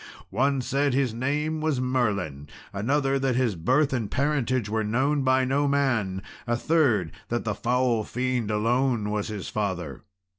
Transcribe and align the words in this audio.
One 0.31 0.61
said 0.61 0.95
his 0.95 1.13
name 1.13 1.61
was 1.61 1.79
Merlin; 1.79 2.47
another, 2.73 3.19
that 3.19 3.35
his 3.35 3.53
birth 3.55 3.93
and 3.93 4.09
parentage 4.09 4.67
were 4.67 4.83
known 4.83 5.21
by 5.21 5.45
no 5.45 5.67
man; 5.67 6.23
a 6.47 6.55
third, 6.57 7.11
that 7.29 7.43
the 7.45 7.53
foul 7.53 8.03
fiend 8.03 8.49
alone 8.49 9.11
was 9.11 9.27
his 9.27 9.47
father. 9.47 10.01